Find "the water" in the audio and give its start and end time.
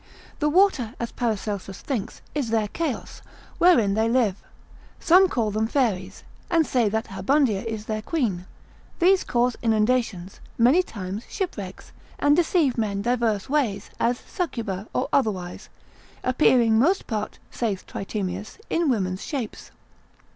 0.39-0.95